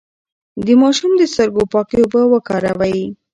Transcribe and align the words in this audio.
د 0.65 0.67
ماشوم 0.81 1.11
د 1.17 1.23
سترګو 1.33 1.63
پاکې 1.73 1.97
اوبه 2.01 2.21
وکاروئ. 2.33 2.99